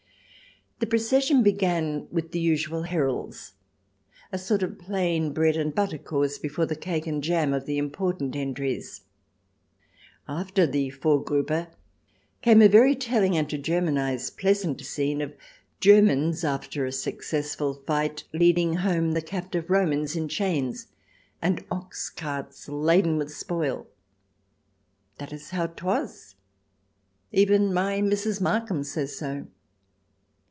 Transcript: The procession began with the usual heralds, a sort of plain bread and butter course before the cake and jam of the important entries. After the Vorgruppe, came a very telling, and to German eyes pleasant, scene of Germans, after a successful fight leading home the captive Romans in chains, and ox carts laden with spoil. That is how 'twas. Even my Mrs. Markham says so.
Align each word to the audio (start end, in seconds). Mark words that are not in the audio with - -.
The 0.83 0.87
procession 0.87 1.43
began 1.43 2.07
with 2.09 2.31
the 2.31 2.39
usual 2.39 2.81
heralds, 2.81 3.53
a 4.31 4.39
sort 4.39 4.63
of 4.63 4.79
plain 4.79 5.31
bread 5.31 5.55
and 5.55 5.75
butter 5.75 5.99
course 5.99 6.39
before 6.39 6.65
the 6.65 6.75
cake 6.75 7.05
and 7.05 7.23
jam 7.23 7.53
of 7.53 7.67
the 7.67 7.77
important 7.77 8.35
entries. 8.35 9.01
After 10.27 10.65
the 10.65 10.89
Vorgruppe, 10.89 11.67
came 12.41 12.63
a 12.63 12.67
very 12.67 12.95
telling, 12.95 13.37
and 13.37 13.47
to 13.51 13.59
German 13.59 13.99
eyes 13.99 14.31
pleasant, 14.31 14.81
scene 14.81 15.21
of 15.21 15.35
Germans, 15.81 16.43
after 16.43 16.83
a 16.87 16.91
successful 16.91 17.75
fight 17.85 18.23
leading 18.33 18.77
home 18.77 19.11
the 19.11 19.21
captive 19.21 19.69
Romans 19.69 20.15
in 20.15 20.27
chains, 20.27 20.87
and 21.43 21.63
ox 21.69 22.09
carts 22.09 22.67
laden 22.67 23.17
with 23.19 23.31
spoil. 23.31 23.85
That 25.19 25.31
is 25.31 25.51
how 25.51 25.67
'twas. 25.67 26.33
Even 27.31 27.71
my 27.71 27.99
Mrs. 27.99 28.41
Markham 28.41 28.83
says 28.83 29.15
so. 29.15 29.45